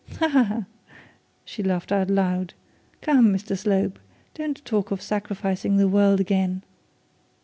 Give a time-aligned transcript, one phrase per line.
[0.17, 0.27] 'Ha!
[0.29, 0.43] Ha!
[0.43, 0.65] Ha!,'
[1.45, 2.55] she laughed out loud.
[3.01, 3.99] 'Come, Mr Slope,
[4.33, 6.63] don't talk of sacrificing the world again.